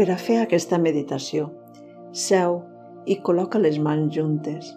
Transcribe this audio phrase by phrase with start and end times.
[0.00, 1.50] Per a fer aquesta meditació,
[2.16, 2.54] seu
[3.04, 4.70] i col·loca les mans juntes,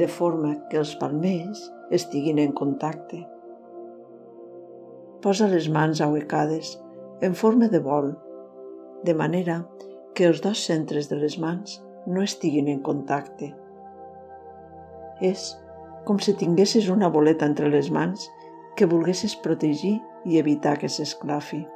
[0.00, 1.66] de forma que els palmells
[1.98, 3.18] estiguin en contacte.
[5.20, 6.72] Posa les mans ahuecades
[7.28, 8.08] en forma de bol,
[9.04, 9.58] de manera
[10.16, 11.76] que els dos centres de les mans
[12.08, 13.52] no estiguin en contacte.
[15.20, 15.50] És
[16.08, 18.30] com si tinguessis una boleta entre les mans
[18.80, 21.66] que volguessis protegir i evitar que s'esclafi.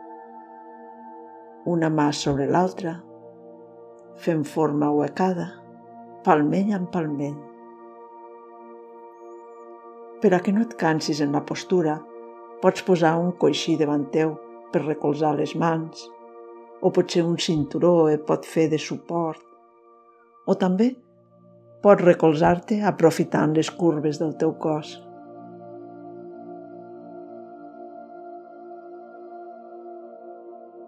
[1.69, 2.95] Una mà sobre l'altra,
[4.25, 5.49] fent forma huecada,
[6.25, 7.35] palmell amb palmell.
[10.23, 11.99] Per a que no et cansis en la postura,
[12.63, 14.33] pots posar un coixí davant teu
[14.73, 16.07] per recolzar les mans,
[16.81, 19.45] o potser un cinturó et pot fer de suport,
[20.49, 20.89] o també
[21.85, 24.97] pots recolzar-te aprofitant les curves del teu cos.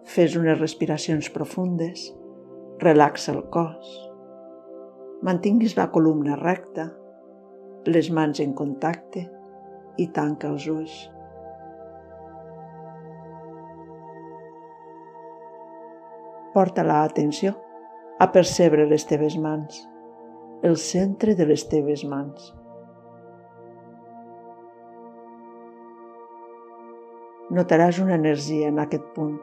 [0.09, 2.07] Fes unes respiracions profundes,
[2.81, 3.89] relaxa el cos,
[5.23, 6.87] mantinguis la columna recta,
[7.85, 9.27] les mans en contacte
[10.01, 10.95] i tanca els ulls.
[16.55, 17.53] Porta la atenció
[18.19, 19.85] a percebre les teves mans,
[20.65, 22.49] el centre de les teves mans.
[27.53, 29.39] Notaràs una energia en aquest punt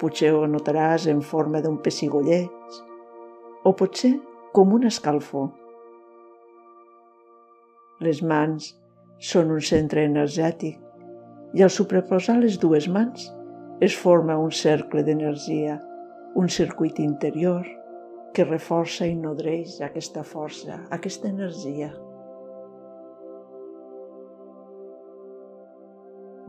[0.00, 2.80] Potser ho notaràs en forma d'un pessigolleig
[3.64, 4.14] o potser
[4.54, 5.48] com un escalfor.
[8.04, 8.72] Les mans
[9.30, 10.80] són un centre energètic
[11.54, 13.28] i al superposar les dues mans
[13.86, 15.78] es forma un cercle d'energia,
[16.34, 17.66] un circuit interior
[18.34, 21.92] que reforça i nodreix aquesta força, aquesta energia.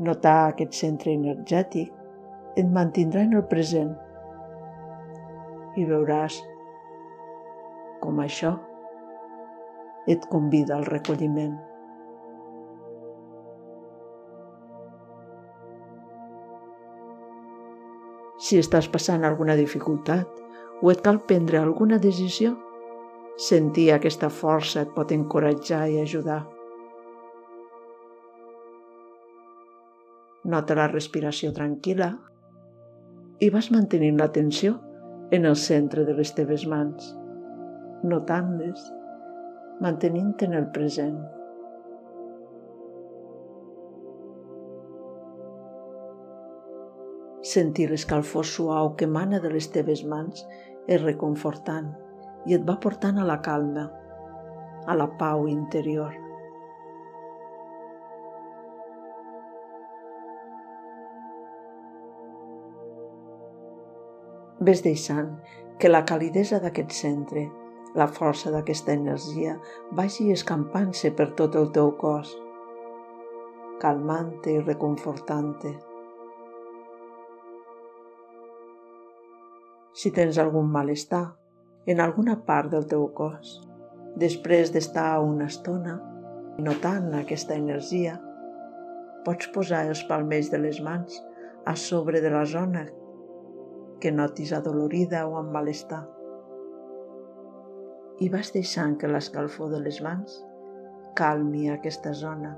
[0.06, 1.94] Notar aquest centre energètic
[2.56, 3.94] et mantindrà en el present
[5.76, 6.40] i veuràs
[8.04, 8.54] com això
[10.08, 11.56] et convida al recolliment.
[18.46, 20.44] Si estàs passant alguna dificultat
[20.84, 22.54] o et cal prendre alguna decisió,
[23.42, 26.44] sentir aquesta força et pot encoratjar i ajudar.
[30.46, 32.12] Nota la respiració tranquil·la
[33.44, 34.78] i vas mantenint l'atenció
[35.36, 37.10] en el centre de les teves mans,
[38.08, 38.86] notant-les,
[39.84, 41.18] mantenint-te en el present.
[47.46, 50.48] Sentir l'escalfor suau que mana de les teves mans
[50.88, 51.92] és reconfortant
[52.48, 53.90] i et va portant a la calma,
[54.88, 56.25] a la pau interior.
[64.60, 65.34] Ves deixant
[65.80, 67.42] que la calidesa d'aquest centre,
[67.96, 69.58] la força d'aquesta energia,
[69.92, 72.32] vagi escampant-se per tot el teu cos,
[73.84, 75.74] calmant-te i reconfortant-te.
[79.96, 81.26] Si tens algun malestar
[81.86, 83.60] en alguna part del teu cos,
[84.16, 86.00] després d'estar una estona
[86.64, 88.16] notant aquesta energia,
[89.28, 91.20] pots posar els palmells de les mans
[91.68, 92.86] a sobre de la zona
[94.00, 96.04] que notis adolorida o amb malestar.
[98.24, 100.38] I vas deixant que l'escalfor de les mans
[101.20, 102.54] calmi aquesta zona.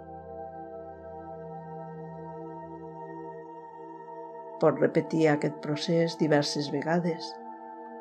[4.62, 7.30] Pots repetir aquest procés diverses vegades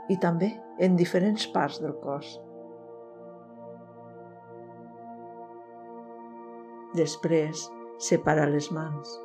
[0.08, 2.36] i també en diferents parts del cos.
[6.96, 7.66] Després,
[8.00, 9.18] separa les mans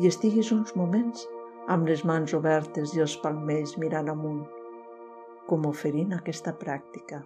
[0.00, 1.26] i estiguis uns moments
[1.70, 4.42] amb les mans obertes i els palmells mirant amunt,
[5.46, 7.22] com oferint aquesta pràctica.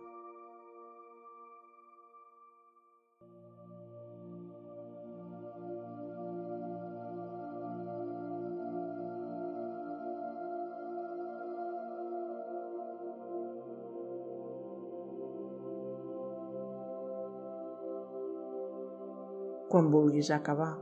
[19.66, 20.77] Quan vulguis acabar,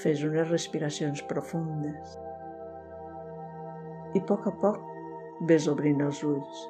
[0.00, 2.16] Fes unes respiracions profundes
[4.16, 4.80] i a poc a poc
[5.48, 6.62] ves obrint els ulls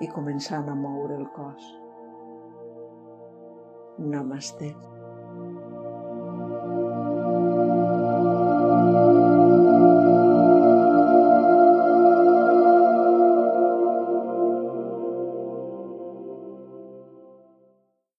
[0.00, 1.66] i començant a moure el cos.
[4.00, 4.70] Namaste.